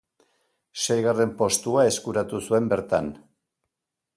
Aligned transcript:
Seigarren 0.85 1.35
postua 1.41 1.83
eskuratu 1.91 2.41
zuen 2.49 2.73
bertan. 2.73 3.13